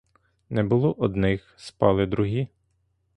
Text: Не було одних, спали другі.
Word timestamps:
Не 0.49 0.63
було 0.63 0.93
одних, 0.93 1.53
спали 1.57 2.05
другі. 2.05 2.47